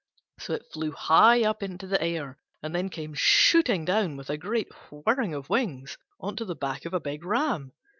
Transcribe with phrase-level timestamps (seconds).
[0.39, 4.35] So it flew high up into the air, and then came shooting down with a
[4.37, 7.71] great whirring of wings on to the back of a big ram.